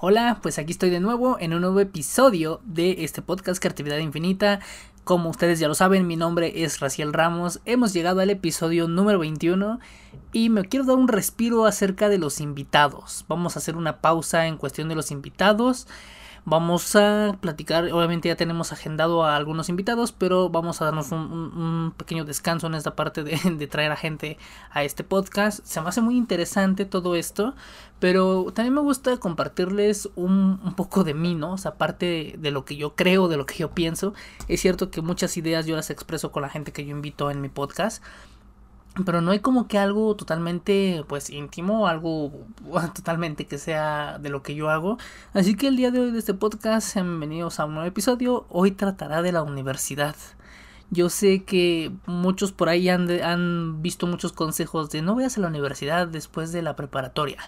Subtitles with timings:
[0.00, 4.60] Hola, pues aquí estoy de nuevo en un nuevo episodio de este podcast Creatividad Infinita.
[5.02, 7.58] Como ustedes ya lo saben, mi nombre es Raciel Ramos.
[7.64, 9.80] Hemos llegado al episodio número 21
[10.32, 13.24] y me quiero dar un respiro acerca de los invitados.
[13.26, 15.88] Vamos a hacer una pausa en cuestión de los invitados.
[16.50, 21.92] Vamos a platicar, obviamente ya tenemos agendado a algunos invitados, pero vamos a darnos un,
[21.94, 24.38] pequeño descanso en esta parte de, traer a gente
[24.70, 25.62] a este podcast.
[25.66, 27.54] Se me hace muy interesante todo esto,
[27.98, 31.52] pero también me gusta compartirles un, poco de mí, ¿no?
[31.52, 34.14] O sea, aparte de lo que yo creo, de lo que yo pienso.
[34.48, 37.42] Es cierto que muchas ideas yo las expreso con la gente que yo invito en
[37.42, 38.02] mi podcast
[39.04, 42.32] pero no hay como que algo totalmente pues íntimo, algo
[42.94, 44.98] totalmente que sea de lo que yo hago.
[45.32, 48.46] Así que el día de hoy de este podcast, bienvenidos a un nuevo episodio.
[48.48, 50.16] Hoy tratará de la universidad.
[50.90, 55.42] Yo sé que muchos por ahí han, han visto muchos consejos de no vayas a
[55.42, 57.38] la universidad después de la preparatoria.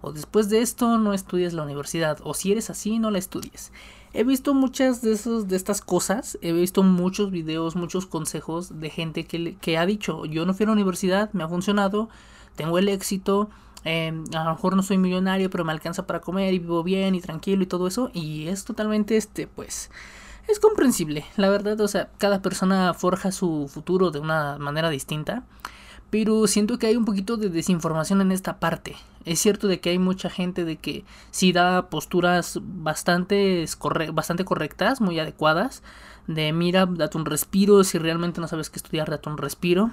[0.00, 2.18] O después de esto no estudies la universidad.
[2.24, 3.72] O si eres así no la estudies.
[4.18, 8.90] He visto muchas de, esos, de estas cosas, he visto muchos videos, muchos consejos de
[8.90, 12.08] gente que, que ha dicho, yo no fui a la universidad, me ha funcionado,
[12.56, 13.48] tengo el éxito,
[13.84, 17.14] em, a lo mejor no soy millonario, pero me alcanza para comer y vivo bien
[17.14, 19.88] y tranquilo y todo eso, y es totalmente, este, pues,
[20.48, 25.44] es comprensible, la verdad, o sea, cada persona forja su futuro de una manera distinta.
[26.10, 28.96] Pero siento que hay un poquito de desinformación en esta parte.
[29.24, 35.18] Es cierto de que hay mucha gente de que sí da posturas bastante, correctas, muy
[35.18, 35.82] adecuadas.
[36.26, 39.90] De mira, date un respiro, si realmente no sabes qué estudiar, date un respiro.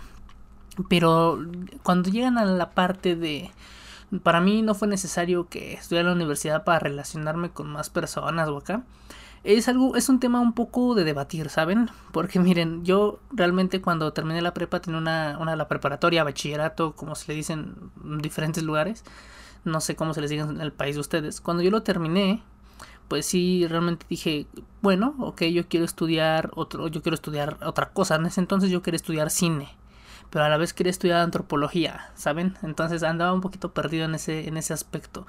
[0.89, 1.39] Pero
[1.83, 3.51] cuando llegan a la parte de...
[4.23, 8.57] Para mí no fue necesario que estudiara la universidad para relacionarme con más personas o
[8.57, 8.83] acá
[9.45, 11.89] es algo, es un tema un poco de debatir, ¿saben?
[12.11, 17.15] Porque miren, yo realmente cuando terminé la prepa tenía una, una la preparatoria, bachillerato, como
[17.15, 19.03] se le dicen en diferentes lugares.
[19.63, 21.41] No sé cómo se les diga en el país de ustedes.
[21.41, 22.43] Cuando yo lo terminé,
[23.07, 24.47] pues sí, realmente dije,
[24.81, 28.15] bueno, ok, yo quiero estudiar otro, yo quiero estudiar otra cosa.
[28.15, 29.69] En ese entonces yo quería estudiar cine
[30.29, 32.55] pero a la vez quería estudiar antropología, ¿saben?
[32.63, 35.25] Entonces andaba un poquito perdido en ese, en ese aspecto.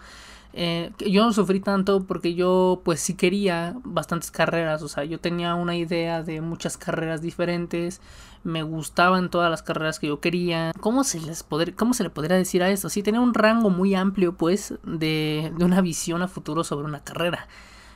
[0.58, 5.20] Eh, yo no sufrí tanto porque yo pues sí quería bastantes carreras, o sea, yo
[5.20, 8.00] tenía una idea de muchas carreras diferentes,
[8.42, 10.72] me gustaban todas las carreras que yo quería.
[10.80, 12.88] ¿Cómo se les poder, cómo se le podría decir a eso?
[12.88, 17.04] Sí, tenía un rango muy amplio pues de, de una visión a futuro sobre una
[17.04, 17.48] carrera.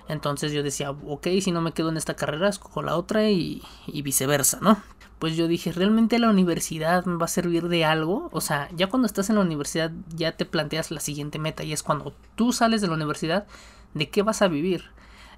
[0.09, 3.63] Entonces yo decía, ok, si no me quedo en esta carrera, escojo la otra y,
[3.87, 4.83] y viceversa, ¿no?
[5.21, 8.31] Pues yo dije, ¿realmente la universidad me va a servir de algo?
[8.33, 11.75] O sea, ya cuando estás en la universidad ya te planteas la siguiente meta y
[11.75, 13.47] es cuando tú sales de la universidad,
[13.93, 14.85] ¿de qué vas a vivir?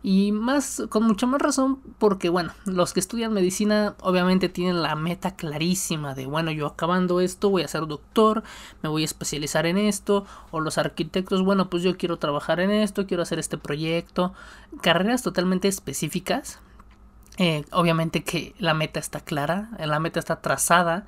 [0.05, 4.95] Y más, con mucha más razón, porque bueno, los que estudian medicina obviamente tienen la
[4.95, 8.45] meta clarísima de, bueno, yo acabando esto voy a ser doctor,
[8.83, 12.71] me voy a especializar en esto, o los arquitectos, bueno, pues yo quiero trabajar en
[12.71, 14.33] esto, quiero hacer este proyecto,
[14.81, 16.61] carreras totalmente específicas
[17.39, 21.07] eh, obviamente que la meta está clara, la meta está trazada,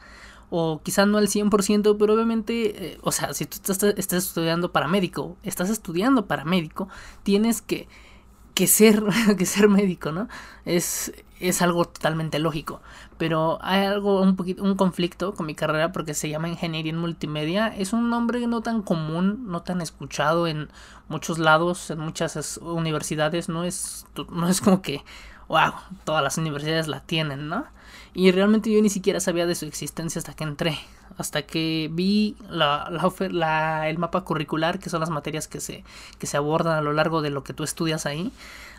[0.50, 4.72] o quizás no al 100%, pero obviamente, eh, o sea, si tú estás, estás, estudiando
[4.72, 6.88] para médico, estás estudiando para médico,
[7.22, 7.88] tienes que,
[8.54, 9.02] que, ser,
[9.38, 10.28] que ser médico, ¿no?
[10.64, 12.80] Es, es algo totalmente lógico,
[13.18, 16.98] pero hay algo, un poquito, un conflicto con mi carrera porque se llama Ingeniería en
[16.98, 20.68] Multimedia, es un nombre no tan común, no tan escuchado en
[21.08, 25.02] muchos lados, en muchas universidades, no es, no es como que
[25.48, 25.72] wow,
[26.04, 27.66] todas las universidades la tienen, ¿no?
[28.14, 30.78] Y realmente yo ni siquiera sabía de su existencia hasta que entré,
[31.18, 35.84] hasta que vi la, el mapa curricular, que son las materias que se,
[36.18, 38.30] que se abordan a lo largo de lo que tú estudias ahí,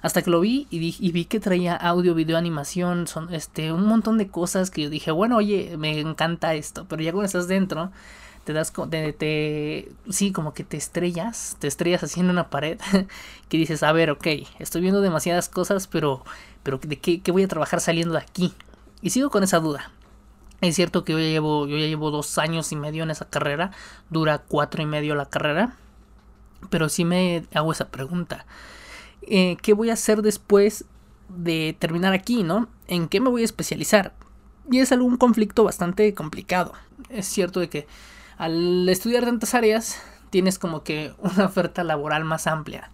[0.01, 3.85] hasta que lo vi y, y vi que traía audio, video, animación, son este, un
[3.85, 7.49] montón de cosas que yo dije, bueno, oye, me encanta esto, pero ya cuando estás
[7.49, 7.91] dentro,
[8.45, 12.79] te das te, sí como que te estrellas te estrellas así en una pared
[13.49, 14.27] que dices a ver ok
[14.59, 16.23] estoy viendo demasiadas cosas pero
[16.65, 18.51] pero ¿de qué, voy a trabajar saliendo de aquí?
[19.03, 19.91] Y sigo con esa duda.
[20.61, 23.29] Es cierto que yo ya, llevo, yo ya llevo dos años y medio en esa
[23.29, 23.69] carrera,
[24.09, 25.75] dura cuatro y medio la carrera,
[26.71, 28.47] pero sí me hago esa pregunta.
[29.21, 30.85] Eh, ¿Qué voy a hacer después
[31.29, 32.67] de terminar aquí, no?
[32.87, 34.13] ¿En qué me voy a especializar?
[34.71, 36.73] Y es algún conflicto bastante complicado.
[37.09, 37.85] Es cierto de que
[38.37, 42.91] al estudiar tantas áreas tienes como que una oferta laboral más amplia.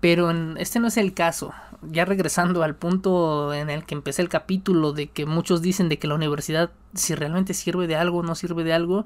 [0.00, 1.52] Pero este no es el caso.
[1.82, 5.98] Ya regresando al punto en el que empecé el capítulo de que muchos dicen de
[5.98, 9.04] que la universidad si realmente sirve de algo o no sirve de algo,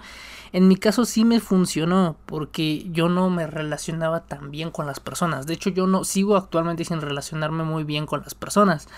[0.53, 5.01] en mi caso sí me funcionó porque yo no me relacionaba tan bien con las
[5.01, 5.47] personas.
[5.47, 8.89] De hecho yo no sigo actualmente sin relacionarme muy bien con las personas.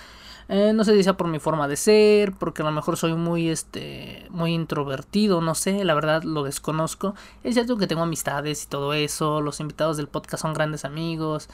[0.48, 3.14] Eh, no sé si sea por mi forma de ser, porque a lo mejor soy
[3.14, 7.14] muy, este, muy introvertido, no sé, la verdad lo desconozco.
[7.42, 11.48] Es cierto que tengo amistades y todo eso, los invitados del podcast son grandes amigos,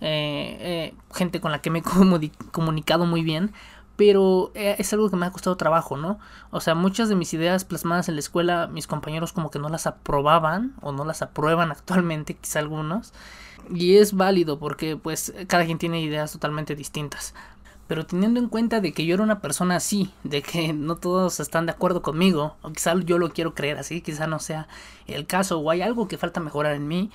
[0.00, 1.82] eh, eh, gente con la que me he
[2.52, 3.52] comunicado muy bien,
[3.96, 6.20] pero es algo que me ha costado trabajo, ¿no?
[6.52, 9.68] O sea, muchas de mis ideas plasmadas en la escuela, mis compañeros como que no
[9.68, 13.12] las aprobaban o no las aprueban actualmente, quizá algunos.
[13.74, 17.34] Y es válido porque pues cada quien tiene ideas totalmente distintas.
[17.88, 21.40] Pero teniendo en cuenta de que yo era una persona así, de que no todos
[21.40, 24.68] están de acuerdo conmigo, o quizá yo lo quiero creer así, quizá no sea
[25.06, 27.10] el caso, o hay algo que falta mejorar en mí,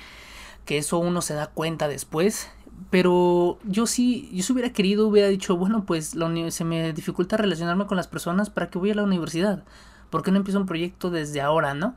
[0.66, 2.50] que eso uno se da cuenta después.
[2.90, 7.38] Pero yo sí, yo si hubiera querido, hubiera dicho, bueno, pues la se me dificulta
[7.38, 9.64] relacionarme con las personas para que voy a la universidad.
[10.10, 11.96] ¿Por qué no empiezo un proyecto desde ahora, no?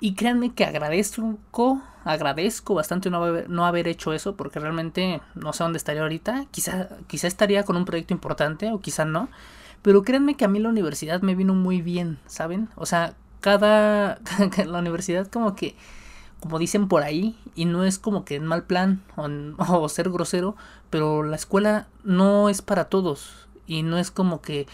[0.00, 5.52] Y créanme que agradezco, agradezco bastante no haber, no haber hecho eso, porque realmente no
[5.52, 6.46] sé dónde estaría ahorita.
[6.50, 9.28] Quizá, quizá estaría con un proyecto importante o quizá no.
[9.82, 12.68] Pero créanme que a mí la universidad me vino muy bien, ¿saben?
[12.76, 14.18] O sea, cada...
[14.66, 15.74] la universidad como que,
[16.40, 20.08] como dicen por ahí, y no es como que en mal plan o, o ser
[20.08, 20.56] grosero,
[20.88, 23.48] pero la escuela no es para todos.
[23.66, 24.66] Y no es como que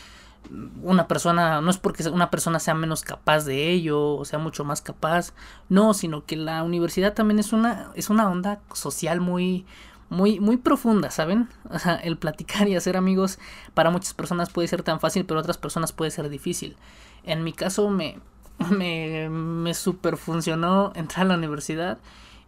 [0.82, 4.64] una persona, no es porque una persona sea menos capaz de ello o sea mucho
[4.64, 5.32] más capaz,
[5.68, 9.66] no, sino que la universidad también es una, es una onda social muy,
[10.08, 11.48] muy, muy profunda, ¿saben?
[11.70, 13.38] O sea, el platicar y hacer amigos
[13.74, 16.76] para muchas personas puede ser tan fácil, pero otras personas puede ser difícil.
[17.24, 18.18] En mi caso me,
[18.70, 21.98] me, me super funcionó entrar a la universidad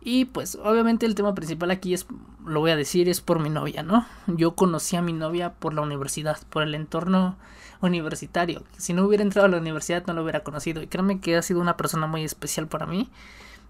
[0.00, 2.06] y pues obviamente el tema principal aquí es,
[2.46, 4.06] lo voy a decir, es por mi novia, ¿no?
[4.26, 7.36] Yo conocí a mi novia por la universidad, por el entorno
[7.80, 8.62] universitario.
[8.76, 10.82] Si no hubiera entrado a la universidad no lo hubiera conocido.
[10.82, 13.10] Y créanme que ha sido una persona muy especial para mí.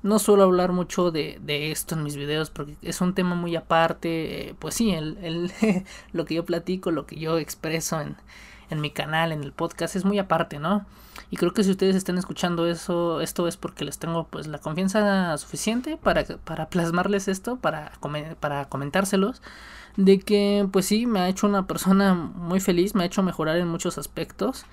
[0.02, 3.56] No suelo hablar mucho de, de esto en mis videos porque es un tema muy
[3.56, 4.55] aparte.
[4.58, 5.52] Pues sí, el, el
[6.12, 8.16] lo que yo platico, lo que yo expreso en,
[8.70, 10.87] en mi canal, en el podcast, es muy aparte, ¿no?
[11.31, 14.58] Y creo que si ustedes están escuchando eso, esto es porque les tengo pues la
[14.58, 17.93] confianza suficiente para, para plasmarles esto, para,
[18.40, 19.43] para comentárselos
[19.98, 23.56] de que pues sí, me ha hecho una persona muy feliz, me ha hecho mejorar
[23.56, 24.64] en muchos aspectos.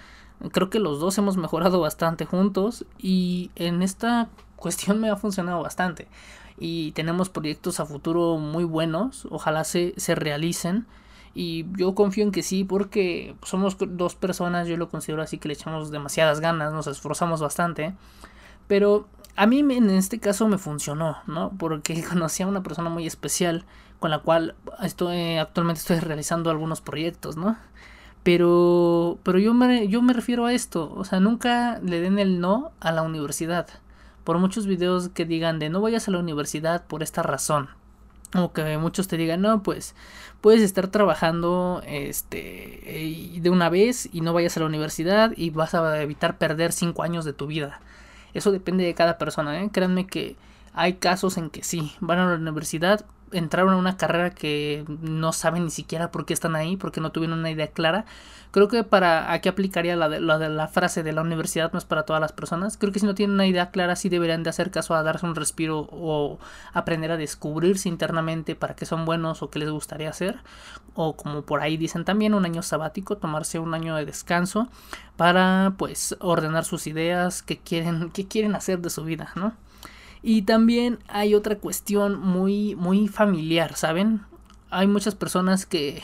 [0.51, 5.63] Creo que los dos hemos mejorado bastante juntos y en esta cuestión me ha funcionado
[5.63, 6.07] bastante.
[6.59, 10.85] Y tenemos proyectos a futuro muy buenos, ojalá se, se realicen.
[11.33, 15.47] Y yo confío en que sí, porque somos dos personas, yo lo considero así que
[15.47, 17.95] le echamos demasiadas ganas, nos esforzamos bastante.
[18.67, 21.51] Pero a mí en este caso me funcionó, ¿no?
[21.57, 23.65] Porque conocí a una persona muy especial
[23.99, 27.57] con la cual estoy actualmente estoy realizando algunos proyectos, ¿no?
[28.23, 32.39] Pero pero yo me yo me refiero a esto, o sea, nunca le den el
[32.39, 33.67] no a la universidad.
[34.23, 37.69] Por muchos videos que digan de no vayas a la universidad por esta razón.
[38.33, 39.95] O que muchos te digan, no, pues
[40.41, 45.73] puedes estar trabajando este de una vez y no vayas a la universidad y vas
[45.75, 47.79] a evitar perder cinco años de tu vida.
[48.35, 49.69] Eso depende de cada persona, ¿eh?
[49.71, 50.35] Créanme que
[50.73, 55.33] hay casos en que sí, van a la universidad, entraron a una carrera que no
[55.33, 58.05] saben ni siquiera por qué están ahí, porque no tuvieron una idea clara.
[58.51, 61.79] Creo que para aquí aplicaría la de, la de la frase de la universidad no
[61.79, 62.77] es para todas las personas.
[62.77, 65.25] Creo que si no tienen una idea clara sí deberían de hacer caso a darse
[65.25, 66.39] un respiro o
[66.71, 70.37] aprender a descubrirse internamente para qué son buenos o qué les gustaría hacer.
[70.93, 74.69] O como por ahí dicen también un año sabático, tomarse un año de descanso
[75.17, 79.53] para pues ordenar sus ideas, qué quieren, qué quieren hacer de su vida, ¿no?
[80.27, 84.21] Y también hay otra cuestión muy, muy familiar, ¿saben?
[84.71, 86.01] Hay muchas personas que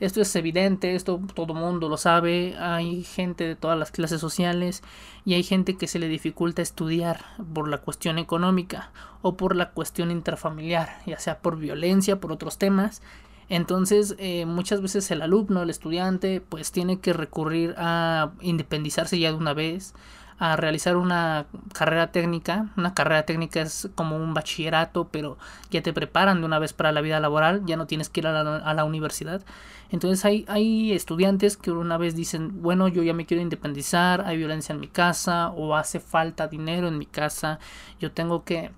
[0.00, 4.82] esto es evidente, esto todo mundo lo sabe, hay gente de todas las clases sociales
[5.24, 7.24] y hay gente que se le dificulta estudiar
[7.54, 8.90] por la cuestión económica
[9.22, 13.00] o por la cuestión intrafamiliar, ya sea por violencia, por otros temas.
[13.48, 19.30] Entonces, eh, muchas veces el alumno, el estudiante, pues tiene que recurrir a independizarse ya
[19.30, 19.94] de una vez,
[20.38, 22.70] a realizar una carrera técnica.
[22.76, 25.38] Una carrera técnica es como un bachillerato, pero
[25.70, 28.26] ya te preparan de una vez para la vida laboral, ya no tienes que ir
[28.26, 29.42] a la, universidad.
[29.90, 34.36] Entonces hay, hay estudiantes que una vez dicen, bueno, yo ya me quiero independizar, hay
[34.36, 37.58] violencia en mi casa o hace falta dinero en mi casa,
[38.00, 38.72] yo tengo que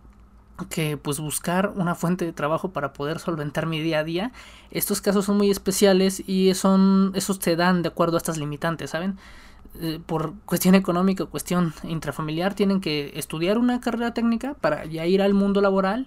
[0.70, 4.32] que pues buscar una fuente de trabajo para poder solventar mi día a día.
[4.70, 8.90] Estos casos son muy especiales y son esos te dan de acuerdo a estas limitantes,
[8.90, 9.18] ¿saben?
[9.80, 15.06] Eh, por cuestión económica o cuestión intrafamiliar tienen que estudiar una carrera técnica para ya
[15.06, 16.06] ir al mundo laboral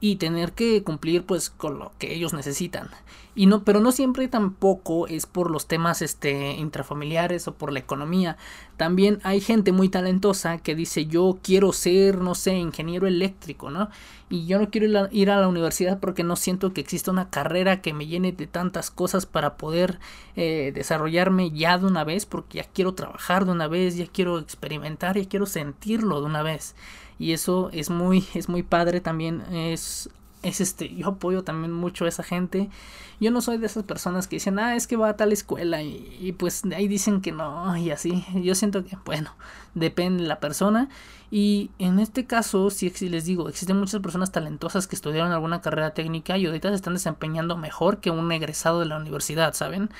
[0.00, 2.90] y tener que cumplir pues con lo que ellos necesitan.
[3.34, 7.80] Y no, pero no siempre tampoco es por los temas este intrafamiliares o por la
[7.80, 8.38] economía.
[8.78, 13.90] También hay gente muy talentosa que dice yo quiero ser, no sé, ingeniero eléctrico, ¿no?
[14.30, 17.82] Y yo no quiero ir a la universidad porque no siento que exista una carrera
[17.82, 20.00] que me llene de tantas cosas para poder
[20.34, 24.38] eh, desarrollarme ya de una vez, porque ya quiero trabajar de una vez, ya quiero
[24.38, 26.74] experimentar, ya quiero sentirlo de una vez
[27.18, 30.08] y eso es muy es muy padre también es
[30.42, 32.70] es este yo apoyo también mucho a esa gente.
[33.18, 35.82] Yo no soy de esas personas que dicen ah es que va a tal escuela
[35.82, 38.24] y, pues ahí dicen que no y así.
[38.34, 39.34] Yo siento que bueno
[39.74, 40.88] depende de la persona.
[41.30, 45.94] Y en este caso si les digo existen muchas personas talentosas que estudiaron alguna carrera
[45.94, 49.90] técnica y ahorita se están desempeñando mejor que un egresado de la universidad saben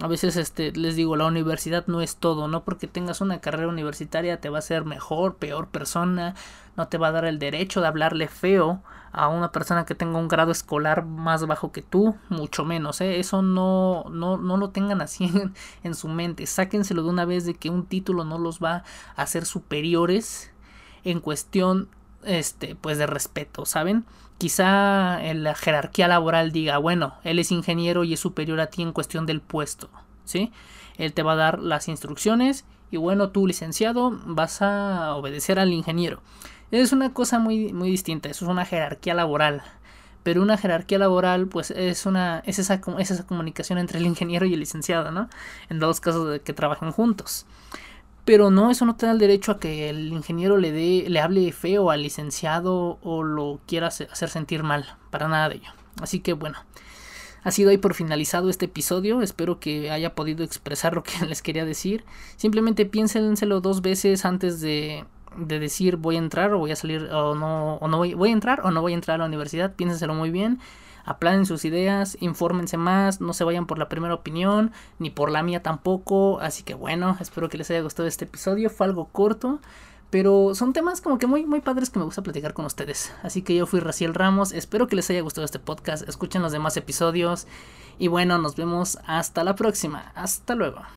[0.00, 3.68] a veces este les digo la universidad no es todo no porque tengas una carrera
[3.68, 6.34] universitaria te va a ser mejor peor persona
[6.76, 10.18] no te va a dar el derecho de hablarle feo a una persona que tenga
[10.18, 13.20] un grado escolar más bajo que tú mucho menos ¿eh?
[13.20, 16.46] eso no no no lo tengan así en, en su mente.
[16.46, 18.84] Sáquenselo de una vez de que un título no los va
[19.16, 20.50] a hacer superiores
[21.04, 21.88] en cuestión
[22.24, 24.04] este pues de respeto saben
[24.40, 28.80] quizá en la jerarquía laboral diga, bueno, él es ingeniero y es superior a ti
[28.80, 29.90] en cuestión del puesto,
[30.24, 30.50] ¿sí?
[30.96, 35.74] Él te va a dar las instrucciones y bueno, tú licenciado vas a obedecer al
[35.74, 36.22] ingeniero.
[36.70, 39.62] Es una cosa muy, muy distinta, eso es una jerarquía laboral.
[40.22, 42.42] Pero una jerarquía laboral, pues es una.
[42.46, 45.28] es esa, es esa comunicación entre el ingeniero y el licenciado, ¿no?
[45.68, 47.46] En dos casos de que trabajen juntos.
[48.30, 51.18] Pero no, eso no te da el derecho a que el ingeniero le dé, le
[51.18, 54.86] hable feo al licenciado o lo quiera hacer sentir mal.
[55.10, 55.70] Para nada de ello.
[56.00, 56.56] Así que bueno.
[57.42, 59.20] Ha sido ahí por finalizado este episodio.
[59.20, 62.04] Espero que haya podido expresar lo que les quería decir.
[62.36, 65.04] Simplemente piénsenselo dos veces antes de,
[65.36, 68.28] de decir voy a entrar o voy a salir o no, o no voy, voy
[68.30, 69.74] a entrar o no voy a entrar a la universidad.
[69.74, 70.60] Piénsenselo muy bien
[71.04, 75.42] aplanen sus ideas, infórmense más, no se vayan por la primera opinión, ni por la
[75.42, 76.40] mía tampoco.
[76.40, 78.70] Así que bueno, espero que les haya gustado este episodio.
[78.70, 79.60] Fue algo corto.
[80.10, 83.12] Pero son temas como que muy, muy padres que me gusta platicar con ustedes.
[83.22, 84.52] Así que yo fui Raciel Ramos.
[84.52, 86.06] Espero que les haya gustado este podcast.
[86.08, 87.46] Escuchen los demás episodios.
[87.96, 90.10] Y bueno, nos vemos hasta la próxima.
[90.16, 90.80] Hasta luego.